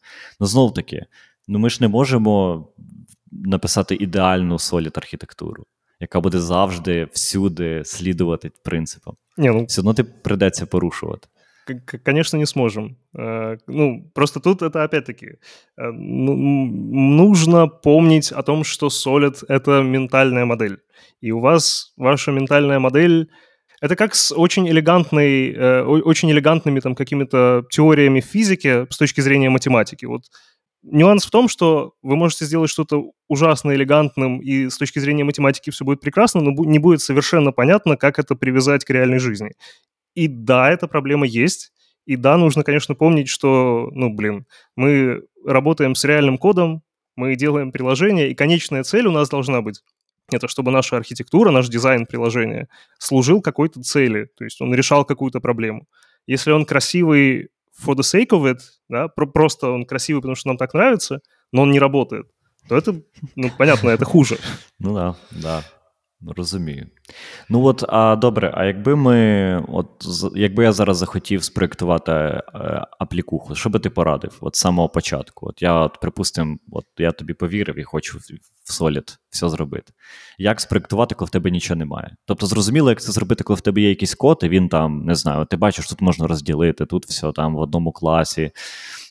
[0.40, 1.06] Ну знов таки,
[1.48, 2.68] ну ми ж не можемо
[3.34, 5.64] написати ідеальну солід архітектуру,
[6.00, 9.14] яка буде завжди всюди слідувати принципам.
[9.36, 9.64] Не, ну...
[9.64, 11.28] Все одно ти прийдеться порушувати.
[12.04, 12.96] Конечно, не сможем.
[13.16, 19.82] Э, ну, просто тут это опять-таки э, ну, нужно помнить о том, что Solid — это
[19.82, 20.78] ментальная модель.
[21.20, 26.94] И у вас ваша ментальная модель — это как с очень элегантной, э, очень элегантными там
[26.94, 30.06] какими-то теориями физики с точки зрения математики.
[30.06, 30.22] Вот
[30.91, 35.69] нюанс в том, что вы можете сделать что-то ужасно элегантным, и с точки зрения математики
[35.69, 39.51] все будет прекрасно, но не будет совершенно понятно, как это привязать к реальной жизни.
[40.13, 41.71] И да, эта проблема есть.
[42.05, 44.45] И да, нужно, конечно, помнить, что, ну, блин,
[44.75, 46.83] мы работаем с реальным кодом,
[47.15, 49.81] мы делаем приложение, и конечная цель у нас должна быть
[50.31, 52.67] это чтобы наша архитектура, наш дизайн приложения
[52.97, 55.87] служил какой-то цели, то есть он решал какую-то проблему.
[56.27, 58.59] Если он красивый for the sake of it,
[58.89, 61.19] да, просто он красивый, потому что нам так нравится,
[61.51, 62.27] но он не работает,
[62.67, 63.01] то это,
[63.35, 64.38] ну, понятно, это хуже.
[64.79, 65.63] Ну да, да.
[66.21, 66.88] Розумію.
[67.49, 72.41] Ну от, а добре, а якби ми, от якби я зараз захотів спроєктувати е,
[72.99, 74.38] аплікуху, що би ти порадив?
[74.41, 75.47] От з самого початку?
[75.47, 79.93] От я, от, припустимо, от я тобі повірив і хочу в Solid все зробити.
[80.38, 82.15] Як спроєктувати, коли в тебе нічого немає?
[82.25, 85.15] Тобто, зрозуміло, як це зробити, коли в тебе є якийсь код, і він там, не
[85.15, 88.51] знаю, ти бачиш, тут можна розділити, тут все там в одному класі.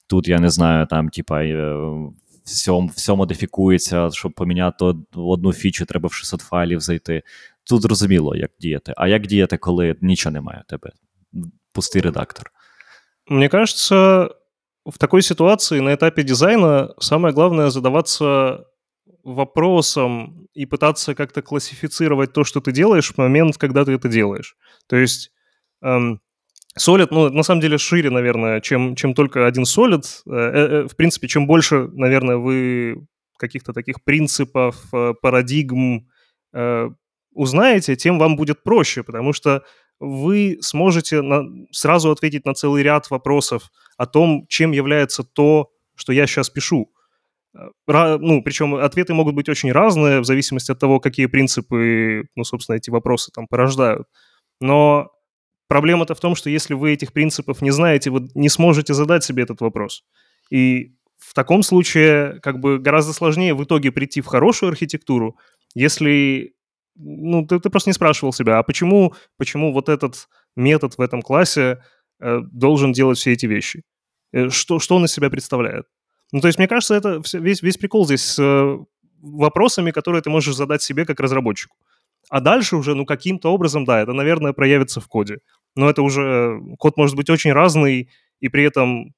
[0.06, 1.76] Тут я не знаю, там, типа, е,
[2.43, 7.23] все все модифікується, щоб поміняти одну фічу, треба в 600 файлів зайти.
[7.63, 8.93] Тут зрозуміло, як діяти.
[8.97, 10.91] А як діяти, коли нічого немає у тебе?
[11.73, 12.51] Пустий редактор.
[13.27, 14.29] Мне кажется,
[14.85, 18.65] в такой ситуации на этапе дизайна самое главное задаваться
[19.23, 24.57] вопросом и пытаться как-то классифицировать то, что ты делаешь в момент, когда ты это делаешь.
[24.87, 25.31] То есть
[25.83, 26.19] эм,
[26.78, 30.04] Solid, ну, на самом деле, шире, наверное, чем, чем только один Solid.
[30.26, 33.06] Э, э, в принципе, чем больше, наверное, вы
[33.38, 36.08] каких-то таких принципов, э, парадигм
[37.32, 39.64] узнаете, тем вам будет проще, потому что
[39.98, 46.12] вы сможете на, сразу ответить на целый ряд вопросов о том, чем является то, что
[46.12, 46.92] я сейчас пишу.
[47.88, 52.44] Ра, ну, причем ответы могут быть очень разные в зависимости от того, какие принципы, ну,
[52.44, 54.06] собственно, эти вопросы там порождают.
[54.60, 55.10] Но
[55.68, 59.42] Проблема-то в том, что если вы этих принципов не знаете, вы не сможете задать себе
[59.42, 60.04] этот вопрос.
[60.50, 65.36] И в таком случае как бы гораздо сложнее в итоге прийти в хорошую архитектуру,
[65.74, 66.54] если
[66.96, 71.22] ну, ты, ты просто не спрашивал себя, а почему, почему вот этот метод в этом
[71.22, 71.82] классе
[72.20, 73.82] э, должен делать все эти вещи?
[74.32, 75.86] Э, что, что он из себя представляет?
[76.32, 78.78] Ну, то есть, мне кажется, это весь, весь прикол здесь с э,
[79.20, 81.76] вопросами, которые ты можешь задать себе как разработчику.
[82.29, 85.39] А дальше уже, ну, каким-то образом, да, это, наверное, проявится в коде.
[85.75, 86.59] Но это уже...
[86.77, 89.13] Код может быть очень разный, и при этом,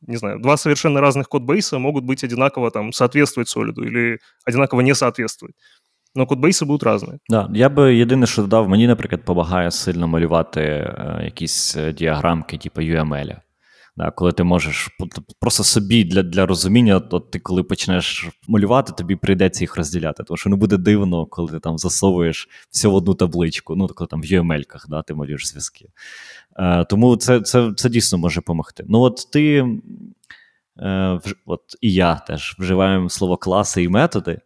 [0.00, 4.94] не знаю, два совершенно разных кодбейса могут быть одинаково там соответствовать солиду или одинаково не
[4.94, 5.54] соответствовать.
[6.14, 7.18] Но кодбейси будуть різні.
[7.28, 12.80] Да, я би єдине, що додав, мені, наприклад, допомагає сильно малювати е, якісь діаграмки, типу
[12.80, 13.36] UML.
[13.97, 14.89] Да, Коли ти можеш
[15.39, 20.23] просто собі для для розуміння, то ти коли почнеш малювати, тобі прийдеться їх розділяти.
[20.23, 24.07] Тому що не буде дивно, коли ти там засовуєш все в одну табличку, ну коли
[24.07, 25.87] там в UML-ках да, ти малюєш зв'язки.
[26.55, 28.85] Е, Тому це це, це дійсно може допомогти.
[28.87, 29.65] Ну, от ти
[30.79, 34.39] е, от і я теж вживаємо слово класи і методи,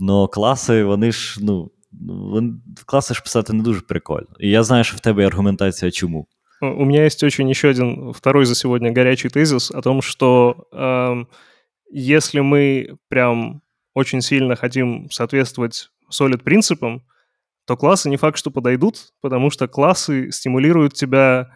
[0.00, 1.70] але класи, вони ж, ну,
[2.08, 2.54] вони,
[2.86, 4.28] класи ж писати не дуже прикольно.
[4.40, 6.26] І я знаю, що в тебе є аргументація чому.
[6.60, 11.24] У меня есть очень еще один, второй за сегодня горячий тезис о том, что э,
[11.90, 13.62] если мы прям
[13.94, 17.04] очень сильно хотим соответствовать solid принципам,
[17.66, 21.54] то классы не факт, что подойдут, потому что классы стимулируют тебя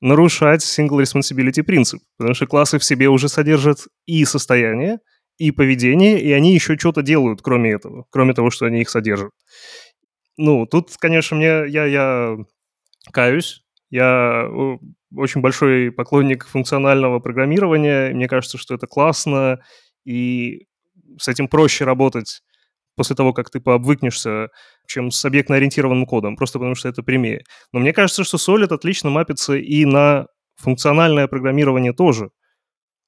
[0.00, 4.98] нарушать single responsibility принцип, потому что классы в себе уже содержат и состояние,
[5.38, 9.30] и поведение, и они еще что-то делают, кроме этого, кроме того, что они их содержат.
[10.36, 12.36] Ну, тут, конечно, мне я, я
[13.12, 13.61] каюсь,
[13.92, 14.48] я
[15.14, 18.10] очень большой поклонник функционального программирования.
[18.14, 19.60] Мне кажется, что это классно,
[20.06, 20.66] и
[21.18, 22.40] с этим проще работать
[22.96, 24.48] после того, как ты пообвыкнешься,
[24.86, 27.44] чем с объектно-ориентированным кодом, просто потому что это прямее.
[27.72, 30.26] Но мне кажется, что Solid отлично мапится и на
[30.56, 32.30] функциональное программирование тоже.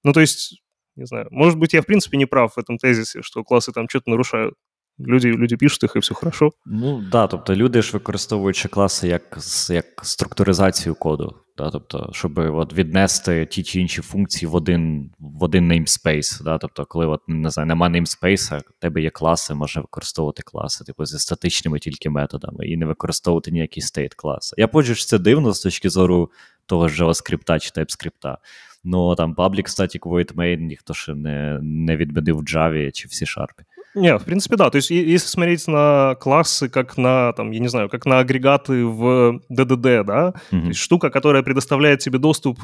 [0.03, 0.63] Ну, то есть,
[0.97, 3.89] не знаю, может быть, я в принципе не прав в этом тезисе, что классы там
[3.89, 4.55] что-то нарушают.
[5.01, 6.51] Люди люди пишуть їх і все хорошо.
[6.67, 9.39] Ну да, тобто люди ж використовуючи класи як
[9.71, 11.37] як структуризацію коду.
[11.57, 11.71] Да?
[11.71, 16.43] Тобто, щоб от віднести ті чи інші функції в один в один namespace.
[16.43, 16.59] Да?
[16.59, 21.07] Тобто, коли от, не знаю, немає namespace, в тебе є класи, може використовувати класи, типу
[21.07, 24.55] зі статичними тільки методами, і не використовувати ніякі state класи.
[24.59, 26.31] Я погоджу, що це дивно з точки зору
[26.67, 28.37] того ж JavaScript чи TypeScript.
[28.85, 33.11] Ну там public static void main ніхто ще не не відмінив в Java чи в
[33.11, 33.65] C-Sharp.
[33.95, 34.71] Не, в принципе, да.
[34.71, 38.85] То есть, если смотреть на классы как на, там, я не знаю, как на агрегаты
[38.85, 40.61] в DDD, да, mm-hmm.
[40.61, 42.59] то есть штука, которая предоставляет тебе доступ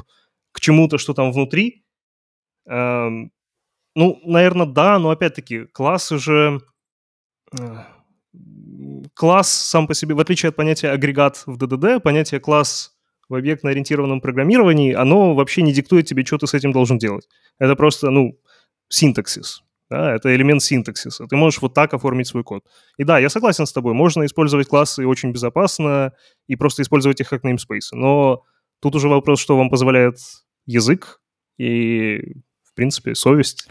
[0.52, 1.84] к чему-то, что там внутри,
[2.66, 3.30] эм,
[3.94, 6.60] ну, наверное, да, но опять-таки классы же...
[7.58, 7.78] Э,
[9.14, 12.96] класс сам по себе, в отличие от понятия агрегат в DDD, понятие класс
[13.28, 17.28] в объектно-ориентированном программировании, оно вообще не диктует тебе, что ты с этим должен делать.
[17.58, 18.38] Это просто, ну,
[18.88, 19.62] синтаксис.
[19.90, 21.26] Да, это элемент синтаксиса.
[21.26, 22.64] Ты можешь вот так оформить свой код.
[22.96, 26.12] И да, я согласен с тобой, можно использовать классы очень безопасно
[26.46, 27.90] и просто использовать их как namespace.
[27.92, 28.44] Но
[28.80, 30.16] тут уже вопрос, что вам позволяет
[30.64, 31.20] язык,
[31.58, 32.20] и
[32.80, 33.70] принципі, совість.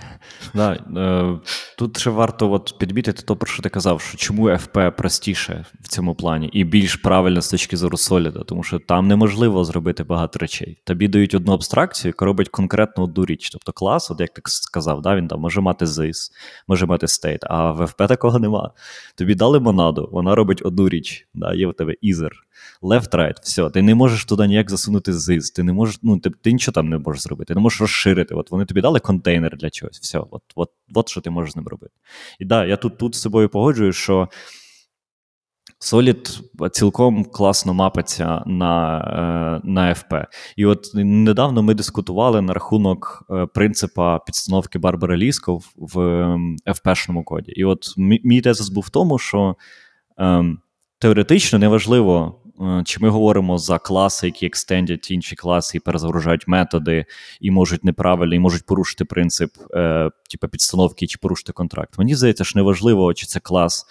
[0.53, 1.39] Да, е,
[1.77, 5.87] Тут ще варто от підмітити то, про що ти казав, що чому FP простіше в
[5.87, 10.39] цьому плані і більш правильно з точки зору соліда, тому що там неможливо зробити багато
[10.39, 10.81] речей.
[10.85, 13.49] Тобі дають одну абстракцію, яка робить конкретну одну річ.
[13.49, 16.31] Тобто клас, от як ти сказав, да, він там може мати ZIS,
[16.67, 18.71] може мати state, а в FP такого нема.
[19.15, 21.27] Тобі дали монаду, вона робить одну річ.
[21.33, 22.31] Да, Є у тебе ізер
[22.81, 26.51] left-right, все, ти не можеш туди ніяк засунути зиз, ти не можеш, ну, ти, ти
[26.51, 28.35] нічого там не можеш зробити, ти не можеш розширити.
[28.35, 29.99] От вони тобі дали контейнер для чогось.
[29.99, 31.93] Все, от, от, от що ти можеш з ним робити.
[32.39, 34.29] І да, я тут тут з собою погоджую, що.
[35.79, 40.25] Solid цілком класно мапиться на е, на FP.
[40.55, 45.97] І от недавно ми дискутували на рахунок е, принципа підстановки Барбара Лісков в
[46.67, 47.51] FP-шному коді.
[47.51, 49.55] І от мій тезис був в тому, що
[50.17, 50.59] ем,
[50.99, 52.38] теоретично неважливо,
[52.85, 57.05] чи ми говоримо за класи, які екстендять інші класи і перезагружають методи,
[57.41, 61.97] і можуть неправильно, і можуть порушити принцип е, типу підстановки чи порушити контракт.
[61.97, 63.85] Мені здається, що неважливо, чи це клас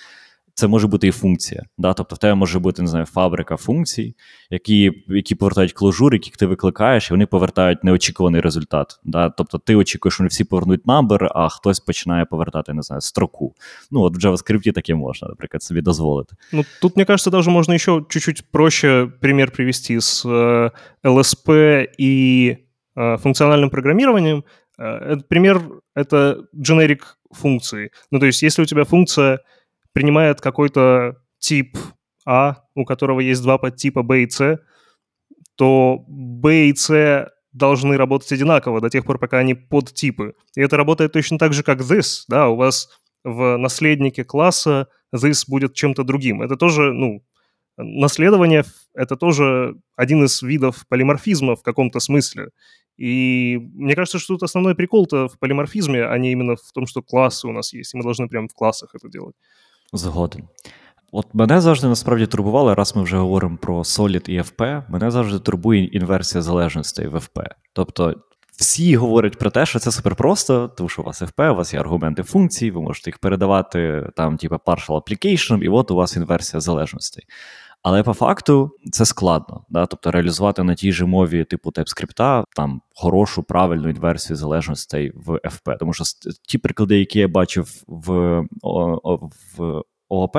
[0.57, 1.63] це може бути і функція.
[1.77, 1.93] Да?
[1.93, 4.15] Тобто в тебе може бути не знаю, фабрика функцій,
[4.49, 8.99] які які повертають клажур, яких ти викликаєш, і вони повертають неочікуваний результат.
[9.03, 9.29] Да?
[9.29, 13.55] Тобто ти очікуєш, що вони всі повернуть number, а хтось починає повертати не знаю, строку.
[13.91, 16.35] Ну, от в JavaScript таке можна, наприклад, собі дозволити.
[16.51, 20.71] Ну, тут, мне кажется, даже можно еще чуть-чуть проще пример привести с э,
[21.03, 22.57] LSP и
[22.95, 24.43] э, функциональным программированием.
[24.79, 26.99] Э, этот пример — это generic
[27.31, 27.89] функции.
[28.11, 29.39] Ну, то есть, если у тебя функция
[29.92, 31.76] принимает какой-то тип
[32.24, 34.58] А, у которого есть два подтипа B и C,
[35.56, 40.34] то B и C должны работать одинаково до тех пор, пока они подтипы.
[40.54, 42.88] И это работает точно так же, как this, да, у вас
[43.24, 46.42] в наследнике класса this будет чем-то другим.
[46.42, 47.24] Это тоже, ну,
[47.76, 52.50] наследование— это тоже один из видов полиморфизма в каком-то смысле.
[52.96, 57.00] И мне кажется, что тут основной прикол-то в полиморфизме, а не именно в том, что
[57.00, 59.36] классы у нас есть, и мы должны прямо в классах это делать.
[59.92, 60.42] Згоден.
[61.12, 65.38] От мене завжди насправді турбувало, раз ми вже говоримо про Solid і FP, мене завжди
[65.38, 67.44] турбує інверсія залежностей в FP.
[67.72, 68.14] Тобто
[68.58, 71.74] всі говорять про те, що це супер просто, тому що у вас FP, у вас
[71.74, 76.16] є аргументи функцій, ви можете їх передавати там, типу, partial application, і от у вас
[76.16, 77.24] інверсія залежностей.
[77.88, 79.64] Але по факту це складно.
[79.70, 79.86] Да?
[79.86, 85.78] Тобто реалізувати на тій же мові, типу TypeScript, там хорошу, правильну інверсію залежностей в FP.
[85.78, 86.04] Тому що
[86.48, 90.36] ті приклади, які я бачив в, в ООП,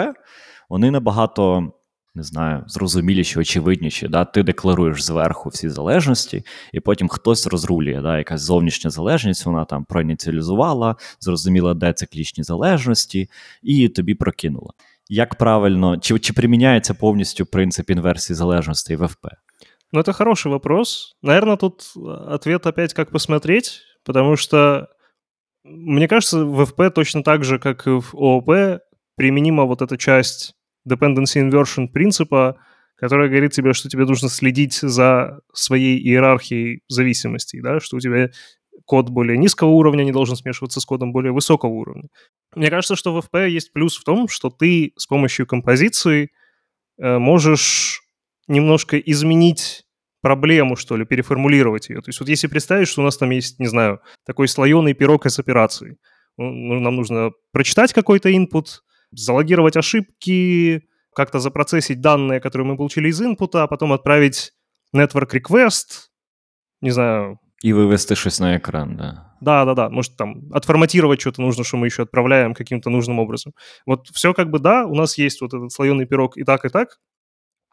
[0.69, 1.71] вони набагато.
[2.15, 4.07] Не знаю, зрозуміліші, очевидніші.
[4.07, 4.25] Да?
[4.25, 8.01] Ти декларуєш зверху всі залежності, і потім хтось розрулює.
[8.01, 8.17] Да?
[8.17, 13.29] Якась зовнішня залежність, вона там проініціалізувала, зрозуміла, де циклічні залежності,
[13.63, 14.73] і тобі прокинула.
[15.08, 19.26] Як правильно, чи, чи приміняється повністю принцип инверсии залежностей в ФП?
[19.92, 21.16] Ну, это хороший вопрос.
[21.22, 21.92] Наверное, тут
[22.28, 24.88] ответ опять как посмотреть, потому что,
[25.64, 28.80] мне кажется, в ФП точно так же, как и в ООП,
[29.16, 30.54] применима вот эта часть
[30.88, 32.56] dependency inversion принципа,
[32.96, 38.30] которая говорит тебе, что тебе нужно следить за своей иерархией зависимостей, да, что у тебя
[38.89, 42.09] код более низкого уровня не должен смешиваться с кодом более высокого уровня.
[42.55, 46.31] Мне кажется, что в FP есть плюс в том, что ты с помощью композиции
[46.97, 48.01] э, можешь
[48.47, 49.83] немножко изменить
[50.21, 52.01] проблему, что ли, переформулировать ее.
[52.01, 55.27] То есть вот если представить, что у нас там есть, не знаю, такой слоеный пирог
[55.27, 55.97] из операций,
[56.37, 58.79] ну, нам нужно прочитать какой-то input,
[59.11, 60.81] залогировать ошибки,
[61.13, 64.51] как-то запроцессить данные, которые мы получили из инпута, а потом отправить
[64.95, 66.09] network request,
[66.81, 69.37] не знаю, и вывести что-то на экран, да.
[69.41, 73.53] Да-да-да, может там отформатировать что-то нужно, что мы еще отправляем каким-то нужным образом.
[73.85, 76.69] Вот все как бы да, у нас есть вот этот слоеный пирог и так, и
[76.69, 76.99] так,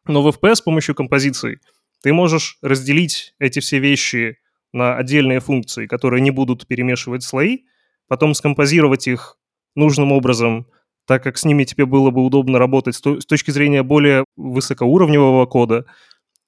[0.06, 1.60] но в FPS с помощью композиции
[2.02, 4.38] Ты можешь разделить эти все вещи
[4.72, 7.60] на отдельные функции, которые не будут перемешивать слои,
[8.08, 9.38] потом скомпозировать их
[9.74, 10.68] нужным образом,
[11.06, 15.86] так как с ними тебе было бы удобно работать с точки зрения более высокоуровневого кода.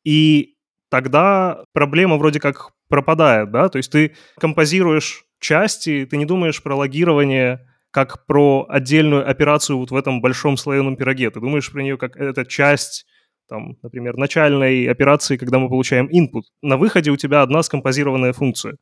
[0.05, 0.57] И
[0.91, 6.75] тогда проблема вроде как пропадает, да, то есть ты композируешь части, ты не думаешь про
[6.75, 11.97] логирование как про отдельную операцию вот в этом большом слоеном пироге, ты думаешь про нее
[11.97, 13.07] как это часть
[13.49, 16.43] там, например, начальной операции, когда мы получаем input.
[16.63, 18.77] На выходе у тебя одна скомпозированная функция.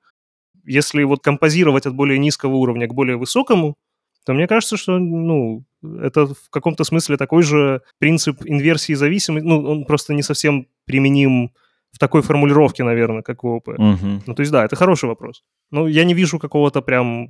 [0.64, 3.77] Если вот композировать от более низкого уровня к более высокому,
[4.25, 5.64] то мне кажется, что, ну,
[6.03, 11.53] это в каком-то смысле такой же принцип инверсии зависимости, ну, он просто не совсем применим
[11.97, 13.69] в такой формулировке, наверное, как в ООП.
[13.69, 14.23] Угу.
[14.27, 15.43] Ну, то есть, да, это хороший вопрос.
[15.71, 17.29] Ну, я не вижу какого-то прям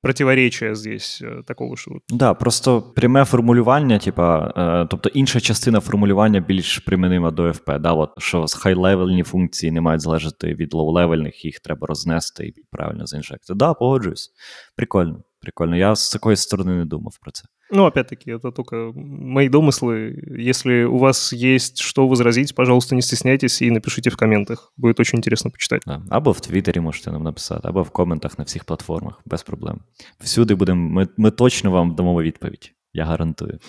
[0.00, 1.90] противоречия здесь э, такого, что...
[2.08, 7.92] Да, просто пряме формулювання, типа, е, тобто інша частина формулювання більш применима до FP, да,
[7.92, 12.54] от, що high-level ні функції не мають залежати від low-level них, їх треба рознести і
[12.70, 13.54] правильно за inject ити.
[13.54, 14.30] Да, погоджуюсь.
[14.76, 15.76] Прикольно, прикольно.
[15.76, 17.44] Я з такої сторони не думав про це.
[17.71, 20.15] Ну, опять-таки, это только мои домыслы.
[20.37, 24.71] Если у вас есть что возразить, пожалуйста, не стесняйтесь и напишите в комментах.
[24.77, 25.81] Будет очень интересно почитать.
[25.85, 26.01] Да.
[26.09, 29.79] Або в Твіттері можете нам написати, або в коментах на всіх платформах, без проблем.
[30.19, 32.73] Всюди будемо, ми, ми точно вам дамо відповідь.
[32.93, 33.59] Я гарантую.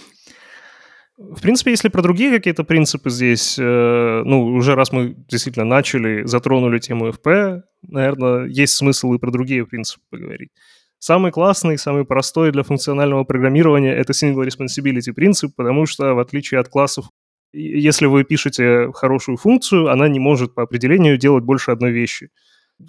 [1.19, 6.23] В принципе, если про другие какие-то принципы здесь, э, ну, уже раз мы действительно начали,
[6.25, 10.51] затронули тему FP, наверное, есть смысл и про другие принципы поговорить.
[11.06, 16.62] Самый классный, самый простой для функционального программирования— это single responsibility принцип, потому что, в отличие
[16.62, 17.08] от классов,
[17.52, 22.30] если вы пишете хорошую функцию, она не может по определению делать больше одной вещи.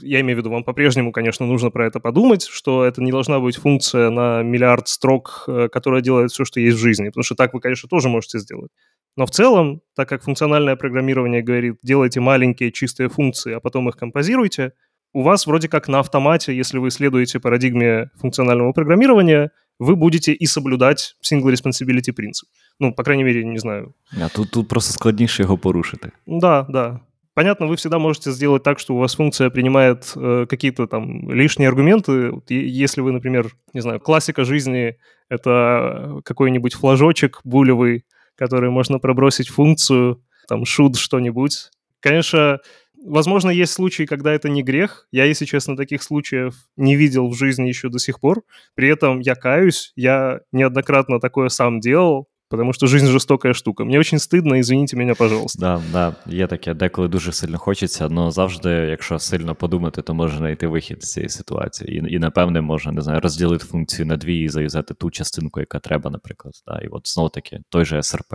[0.00, 3.40] Я имею в виду, вам по-прежнему, конечно, нужно про это подумать, что это не должна
[3.40, 7.35] быть функция на миллиард строк, э, которая делает все, что есть в жизни, потому что
[7.35, 8.70] так вы, конечно, тоже можете сделать.
[9.16, 13.96] Но в целом, так как функциональное программирование говорит, делайте маленькие чистые функции, а потом их
[13.96, 14.70] композируйте—
[15.14, 20.46] у вас вроде как на автомате, если вы следуете парадигме функционального программирования, вы будете и
[20.46, 22.48] соблюдать single responsibility принцип.
[22.79, 23.94] Ну, по крайней мере, не знаю.
[24.20, 26.12] А тут, тут просто складніше его порушити.
[26.27, 27.00] Да, да.
[27.35, 31.68] Понятно, вы всегда можете сделать так, что у вас функция принимает э, какие-то там лишние
[31.68, 32.31] аргументы.
[32.31, 34.96] Вот, если вы, например, не знаю, классика жизни—
[35.29, 38.05] это какой-нибудь флажочек булевый,
[38.37, 41.70] который можно пробросить функцию, там, should что-нибудь.
[42.00, 42.61] Конечно,
[43.05, 45.07] Возможно, есть случаи, когда это не грех.
[45.12, 48.41] Я, если честно, таких случаев не видел в жизни еще до сих пор.
[48.75, 53.83] При этом я каюсь, я неоднократно такое сам делал, Тому що жизнь жорстока штука.
[53.83, 55.59] Мені дуже стидно, извините мене, пожалуйста.
[55.59, 60.38] Да, да, є таке, деколи дуже сильно хочеться, але завжди, якщо сильно подумати, то можна
[60.38, 61.97] знайти вихід з цієї ситуації.
[61.97, 65.79] І, і напевне, можна не знаю, розділити функцію на дві і зав'язати ту частинку, яка
[65.79, 66.53] треба, наприклад.
[66.67, 68.33] Да, І от знову таки той же СРП.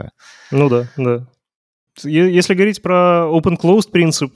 [0.53, 1.27] Ну да, да.
[2.05, 4.33] Если говорить про open-closed принцип,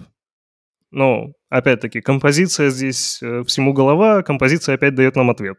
[0.94, 5.58] но, опять-таки, композиция здесь э, всему голова, композиция опять дает нам ответ.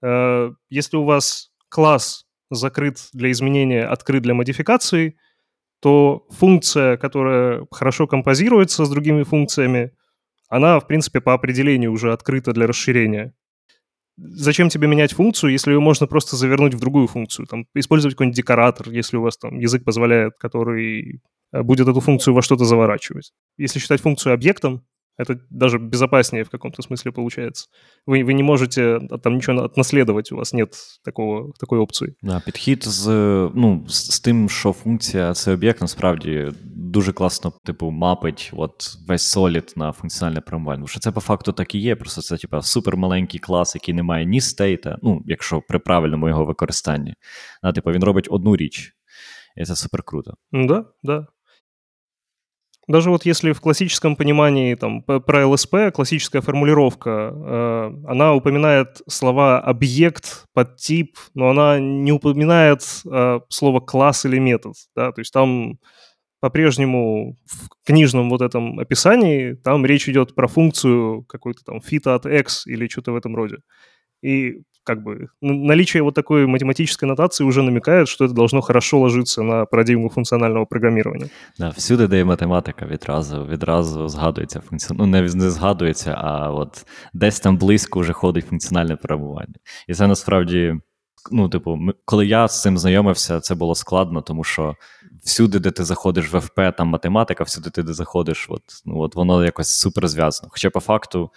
[0.00, 5.16] Э, если у вас класс закрыт для изменения, открыт для модификации,
[5.82, 9.90] то функция, которая хорошо композируется с другими функциями,
[10.48, 13.34] она, в принципе, по определению уже открыта для расширения.
[14.16, 17.46] Зачем тебе менять функцию, если ее можно просто завернуть в другую функцию?
[17.46, 21.20] Там, использовать какой-нибудь декоратор, если у вас там язык позволяет, который
[21.52, 23.32] Э, будет эту функцию во что-то заворачивать.
[23.56, 24.84] Если считать функцию объектом,
[25.18, 27.66] это даже безопаснее в каком-то смысле получается.
[28.06, 32.14] Ви ви не можете там нічого отнаслідувати, у вас нет такого, такої опції.
[32.22, 33.06] Да, Підхід з
[33.54, 39.72] ну, з, тим, що функція це об'єкт, насправді дуже класно, типу, мапить от весь Solid
[39.76, 40.78] на функціональне програмування.
[40.78, 41.96] Тому що це по факту так і є.
[41.96, 46.44] Просто це типу, супермаленький клас, який не має ні стейта, ну, якщо при правильному його
[46.44, 47.14] використанні.
[47.62, 48.92] Да, типу, Він робить одну річ.
[49.56, 50.34] І це супер круто.
[50.52, 51.26] Да, да.
[52.88, 59.60] Даже вот если в классическом понимании там, про ЛСП классическая формулировка, э, она упоминает слова
[59.60, 64.74] объект, подтип, но она не упоминает э, слово класс или метод.
[64.94, 65.10] Да?
[65.10, 65.78] То есть там
[66.40, 72.24] по-прежнему в книжном вот этом описании там речь идет про функцию какой-то там fit от
[72.26, 73.56] x или что-то в этом роде.
[74.22, 79.42] И как бы наличие вот такой математической нотации уже намекает, что это должно хорошо ложиться
[79.42, 81.26] на парадигму функціонального програмування.
[81.58, 84.98] Да, всюди, де є математика, відразу відразу згадується функціон...
[84.98, 89.54] Ну, не, не згадується, а от десь там близько вже ходить функціональне програмування.
[89.88, 90.74] І це насправді,
[91.30, 94.74] ну, типу, коли я з цим знайомився, це було складно, тому що
[95.24, 99.14] всюди, де ти заходиш в ФП, там математика, всюди, де ти заходиш, от, ну, от
[99.14, 100.48] воно якось супер зв'язано.
[100.52, 101.30] Хоча по факту.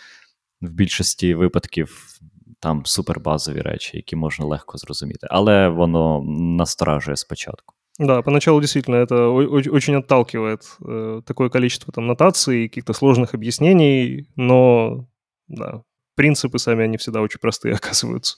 [0.62, 2.20] В більшості випадків
[2.61, 6.22] там супербазові речі, які можна легко зрозуміти, але воно
[6.59, 7.74] насторажує спочатку.
[7.99, 9.30] Да, поначалу действительно это
[9.70, 15.07] очень отталкивает э, такое количество там нотаций, каких-то сложных объяснений, но
[15.49, 15.82] да,
[16.16, 18.37] принципы сами, они всегда очень простые оказываются.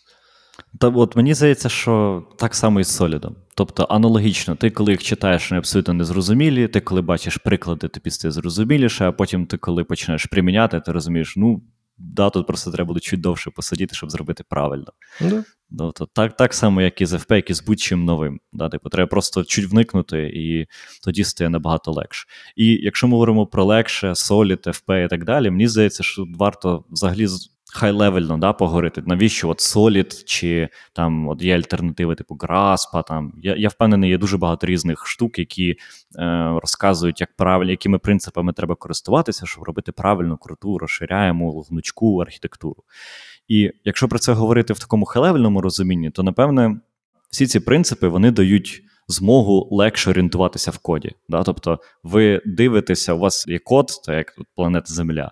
[0.80, 3.36] Та от мені здається, що так само і з солідом.
[3.54, 8.32] Тобто аналогічно, ти, коли їх читаєш, вони абсолютно незрозумілі, ти коли бачиш приклади, тобі стає
[8.32, 11.62] зрозуміліше, а потім ти, коли починаєш приміняти, ти розумієш, ну
[12.03, 14.93] да, тут просто треба буде чуть довше посидіти, щоб зробити правильно.
[15.21, 15.43] Да.
[15.77, 18.39] Тобто, так так само, як і з FP, як і з будь-чим новим.
[18.53, 18.69] Да?
[18.69, 20.65] Типу, Треба просто чуть вникнути, і
[21.03, 22.27] тоді стає набагато легше.
[22.55, 26.85] І якщо ми говоримо про легше, Solid, FP і так далі, мені здається, що варто
[26.89, 27.27] взагалі
[27.73, 33.33] high-level но да, поговорити, навіщо от SOLID, чи там от є альтернативи, типу GRASP, там
[33.43, 35.77] я я впевнений, є дуже багато різних штук, які е,
[36.61, 42.83] розказують, як правильно, якими принципами треба користуватися, щоб робити правильну, круту, розширяєму гнучку архітектуру.
[43.47, 46.79] І якщо про це говорити в такому high-level ному розумінні, то напевне
[47.29, 48.83] всі ці принципи вони дають.
[49.11, 51.11] Змогу легше орієнтуватися в коді.
[51.29, 51.43] Да?
[51.43, 55.31] Тобто ви дивитеся, у вас є код, це як планета Земля,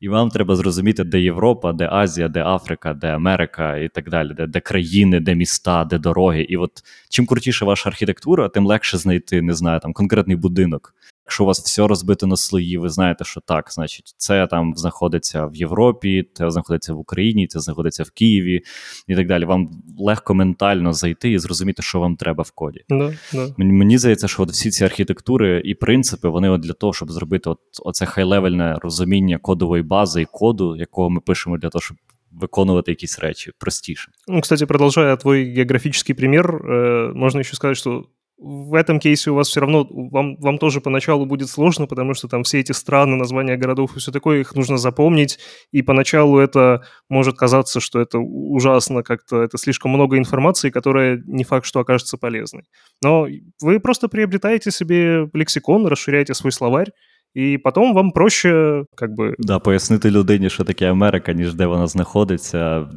[0.00, 4.34] і вам треба зрозуміти, де Європа, де Азія, де Африка, де Америка і так далі,
[4.34, 6.42] де де країни, де міста, де дороги.
[6.42, 6.72] І от
[7.08, 10.94] чим крутіше ваша архітектура, тим легше знайти, не знаю, там конкретний будинок.
[11.28, 15.46] Якщо у вас все розбито на слої, ви знаєте, що так, значить, це там знаходиться
[15.46, 18.62] в Європі, це знаходиться в Україні, це знаходиться в Києві
[19.08, 19.44] і так далі.
[19.44, 22.84] Вам легко ментально зайти і зрозуміти, що вам треба в коді.
[22.88, 23.54] Да, да.
[23.56, 27.10] Мені, мені здається, що от всі ці архітектури і принципи, вони от для того, щоб
[27.10, 31.82] зробити от, оце high-level не розуміння кодової бази і коду, якого ми пишемо для того,
[31.82, 31.96] щоб
[32.32, 34.10] виконувати якісь речі простіше.
[34.28, 38.04] Ну, кстати, продолжая твой географический пример, э, можно еще сказать, что
[38.37, 42.27] в этом кейсе у вас все равно, вам, вам тоже поначалу будет сложно, потому что
[42.27, 45.39] там все эти страны, названия городов и все такое, их нужно запомнить,
[45.71, 51.43] и поначалу это может казаться, что это ужасно как-то, это слишком много информации, которая не
[51.43, 52.63] факт, что окажется полезной.
[53.01, 53.27] Но
[53.61, 56.91] вы просто приобретаете себе лексикон, расширяете свой словарь,
[57.33, 59.35] і потім вам проще, как би...
[59.39, 62.89] Да, пояснити людині, що таке Америка, ніж де вона знаходиться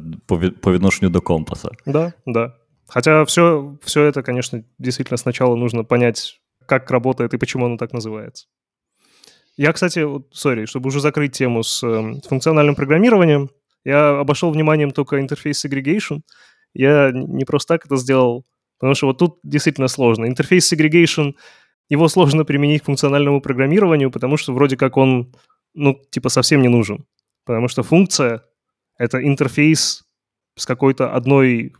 [0.61, 1.69] по відношенню до компаса.
[1.85, 2.53] Да, да.
[2.92, 7.94] Хотя все, все это, конечно, действительно сначала нужно понять, как работает и почему оно так
[7.94, 8.48] называется.
[9.56, 13.48] Я, кстати, сори, чтобы уже закрыть тему с э, функциональным программированием,
[13.82, 16.20] я обошел вниманием только интерфейс segregation.
[16.74, 18.44] Я не просто так это сделал,
[18.78, 20.26] потому что вот тут действительно сложно.
[20.26, 21.32] Интерфейс segregation,
[21.88, 25.34] его сложно применить к функциональному программированию, потому что вроде как он,
[25.72, 27.06] ну, типа совсем не нужен.
[27.46, 28.44] Потому что функция—
[28.98, 30.04] это интерфейс
[30.58, 31.72] с какой-то одной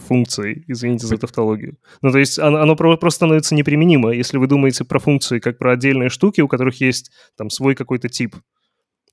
[0.00, 1.76] функцией, извините за тавтологию.
[2.02, 5.72] Ну, то есть оно, оно просто становится неприменимо, если вы думаете про функции как про
[5.72, 8.36] отдельные штуки, у которых есть там свой какой-то тип.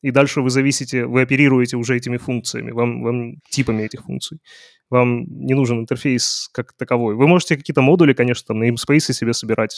[0.02, 4.40] И дальше вы зависите, вы оперируете уже этими функциями, вам, вам типами этих функций
[4.91, 7.14] вам не нужен интерфейс как таковой.
[7.14, 9.76] Ви можете якісь модулі, конечно, там на namespace себе собирати,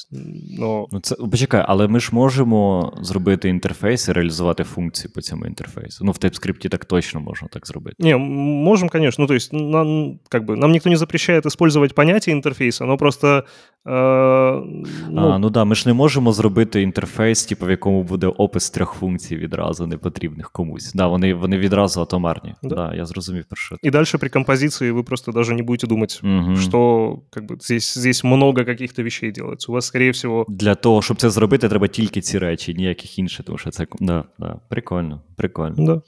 [0.59, 0.87] но...
[0.93, 6.05] Ну, це, почекай, але ми ж можемо зробити інтерфейс і реалізувати функції по цьому інтерфейсу.
[6.05, 7.97] Ну, в TypeScript так точно можна так зробити.
[7.99, 9.23] Не, можем, конечно.
[9.23, 13.45] Ну, то есть, нам, как бы, нам никто не запрещает использовать понятие интерфейса, но просто...
[13.87, 14.63] Э,
[15.11, 15.29] ну...
[15.29, 18.95] А, ну да, ми ж не можемо зробити інтерфейс, типу, в якому буде опис трьох
[18.95, 20.93] функцій відразу непотрібних комусь.
[20.93, 22.55] Да, вони, вони відразу атомарні.
[22.63, 22.75] Да.
[22.75, 23.77] да, я зрозумів про що.
[23.83, 26.56] І далі при композиції вы просто даже не будете думать, угу.
[26.56, 29.72] что как бы здесь, здесь много каких-то вещей делается.
[29.72, 30.46] У вас, скорее всего...
[30.48, 34.24] Для того, щоб це зробити, треба тільки ці речі, ніяких інших, тому що це да,
[34.40, 35.86] да, прикольно, прикольно.
[35.86, 36.02] Да.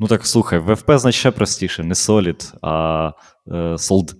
[0.00, 3.12] Ну так слухай, в FP значить ще простіше, не Solid, а
[3.48, 4.14] е, Sold.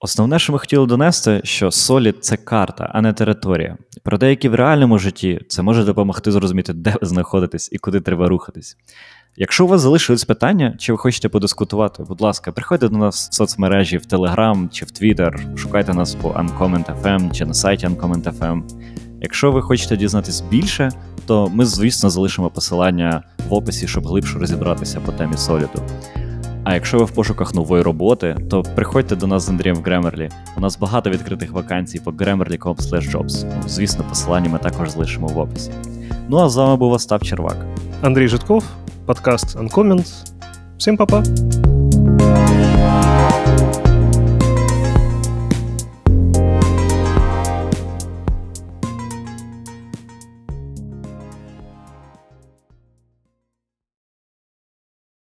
[0.00, 3.76] Основне, що ми хотіли донести, що Solid– це карта, а не територія.
[4.04, 8.28] Про деякі в реальному житті це може допомогти зрозуміти, де ви знаходитесь і куди треба
[8.28, 8.76] рухатись.
[9.38, 13.34] Якщо у вас залишились питання, чи ви хочете подискутувати, будь ласка, приходьте до нас в
[13.34, 18.62] соцмережі в Telegram чи в Twitter, шукайте нас по Uncomment.fm чи на сайті Uncomment.fm.
[19.20, 20.90] Якщо ви хочете дізнатись більше,
[21.26, 25.82] то ми, звісно, залишимо посилання в описі, щоб глибше розібратися по темі соліду.
[26.64, 30.30] А якщо ви в пошуках нової роботи, то приходьте до нас з Андрієм в Grammarly.
[30.56, 32.76] У нас багато відкритих вакансій по grammarly.com
[33.10, 33.44] jobs.
[33.44, 35.70] Ну, звісно, посилання ми також залишимо в описі.
[36.28, 37.56] Ну а за вами был Остап Червак.
[38.02, 38.64] Андрей Житков,
[39.06, 40.06] подкаст Uncomment.
[40.76, 41.22] Всем па-па!